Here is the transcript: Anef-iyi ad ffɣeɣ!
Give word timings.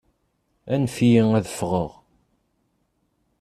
Anef-iyi 0.73 1.23
ad 1.39 1.45
ffɣeɣ! 1.53 1.91